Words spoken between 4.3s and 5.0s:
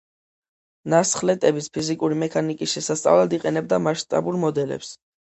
მოდელებს.